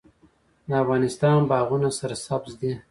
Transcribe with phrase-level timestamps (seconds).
[0.67, 2.71] د افغانستان باغونه سرسبز دي